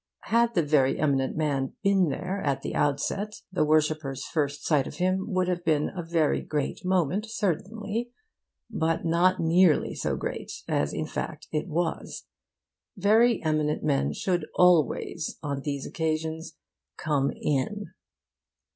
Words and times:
Had 0.31 0.55
the 0.55 0.63
very 0.63 0.97
eminent 0.97 1.37
man 1.37 1.73
been 1.83 2.09
there 2.09 2.41
at 2.43 2.63
the 2.63 2.73
outset, 2.73 3.33
the 3.51 3.63
worshipper's 3.63 4.25
first 4.25 4.65
sight 4.65 4.87
of 4.87 4.95
him 4.95 5.25
would 5.29 5.47
have 5.47 5.63
been 5.63 5.89
a 5.95 6.01
very 6.01 6.41
great 6.41 6.83
moment, 6.83 7.27
certainly; 7.29 8.09
but 8.67 9.05
not 9.05 9.39
nearly 9.39 9.93
so 9.93 10.15
great 10.15 10.63
as 10.67 10.91
in 10.91 11.05
fact 11.05 11.47
it 11.51 11.67
was. 11.67 12.25
Very 12.97 13.43
eminent 13.43 13.83
men 13.83 14.11
should 14.11 14.47
always, 14.55 15.37
on 15.43 15.61
these 15.61 15.85
occasions, 15.85 16.55
come 16.97 17.31
in. 17.39 17.93